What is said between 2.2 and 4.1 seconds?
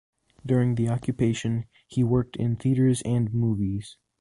in theaters and movies.